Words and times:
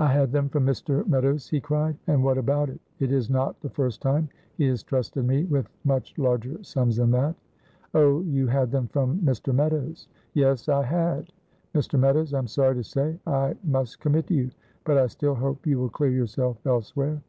"I 0.00 0.08
had 0.08 0.32
them 0.32 0.48
from 0.48 0.66
Mr. 0.66 1.06
Meadows," 1.06 1.48
he 1.48 1.60
cried; 1.60 1.96
"and 2.08 2.24
what 2.24 2.36
about 2.38 2.70
it? 2.70 2.80
it 2.98 3.12
is 3.12 3.30
not 3.30 3.60
the 3.60 3.70
first 3.70 4.02
time 4.02 4.28
he 4.56 4.66
has 4.66 4.82
trusted 4.82 5.24
me 5.24 5.44
with 5.44 5.68
much 5.84 6.12
larger 6.18 6.60
sums 6.64 6.96
than 6.96 7.12
that." 7.12 7.36
"Oh! 7.94 8.22
you 8.22 8.48
had 8.48 8.72
them 8.72 8.88
from 8.88 9.20
Mr. 9.20 9.54
Meadows?" 9.54 10.08
"Yes, 10.34 10.68
I 10.68 10.82
had!" 10.82 11.32
"Mr. 11.72 11.96
Meadows, 11.96 12.34
I 12.34 12.38
am 12.38 12.48
sorry 12.48 12.74
to 12.74 12.82
say 12.82 13.20
I 13.28 13.54
must 13.62 14.00
commit 14.00 14.28
you; 14.28 14.50
but 14.82 14.98
I 14.98 15.06
still 15.06 15.36
hope 15.36 15.68
you 15.68 15.78
will 15.78 15.88
clear 15.88 16.10
yourself 16.10 16.58
elsewhere." 16.66 17.22